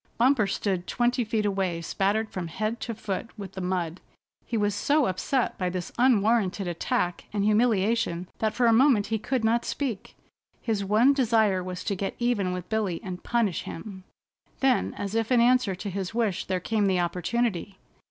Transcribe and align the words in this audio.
Bumper 0.17 0.47
stood 0.47 0.87
twenty 0.87 1.23
feet 1.23 1.45
away 1.45 1.79
spattered 1.79 2.31
from 2.31 2.47
head 2.47 2.79
to 2.79 2.95
foot 2.95 3.29
with 3.37 3.51
the 3.51 3.61
mud. 3.61 4.01
He 4.47 4.57
was 4.57 4.73
so 4.73 5.05
upset 5.05 5.59
by 5.59 5.69
this 5.69 5.91
unwarranted 5.99 6.67
attack 6.67 7.25
and 7.31 7.45
humiliation 7.45 8.25
that 8.39 8.55
for 8.55 8.65
a 8.65 8.73
moment 8.73 9.05
he 9.13 9.19
could 9.19 9.43
not 9.43 9.63
speak. 9.63 10.15
His 10.59 10.83
one 10.83 11.13
desire 11.13 11.63
was 11.63 11.83
to 11.83 11.93
get 11.93 12.15
even 12.17 12.51
with 12.51 12.67
Billy, 12.67 12.99
and 13.03 13.21
punish 13.23 13.61
him. 13.61 14.03
Then 14.59 14.95
as 14.95 15.13
if 15.13 15.31
in 15.31 15.39
answer 15.39 15.75
to 15.75 15.89
his 15.91 16.15
wish 16.15 16.45
there 16.45 16.59
came 16.59 16.87
the 16.87 16.99
opportunity. 16.99 17.77